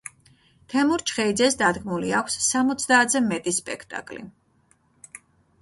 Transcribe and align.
თემურ 0.71 1.03
ჩხეიძეს 1.11 1.57
დადგმული 1.59 2.09
აქვს 2.21 2.39
სამოცდაათზე 2.47 3.21
მეტი 3.29 3.55
სპექტაკლი. 3.59 4.27